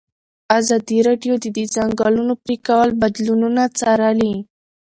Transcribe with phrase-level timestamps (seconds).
[0.59, 4.33] ازادي راډیو د د ځنګلونو پرېکول بدلونونه څارلي.